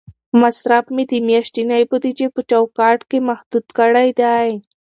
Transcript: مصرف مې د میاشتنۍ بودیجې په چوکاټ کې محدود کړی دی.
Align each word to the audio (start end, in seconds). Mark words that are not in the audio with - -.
مصرف 0.41 0.85
مې 0.95 1.03
د 1.11 1.13
میاشتنۍ 1.27 1.83
بودیجې 1.89 2.27
په 2.35 2.41
چوکاټ 2.49 2.99
کې 3.09 3.17
محدود 3.29 3.65
کړی 3.77 4.09
دی. 4.19 4.49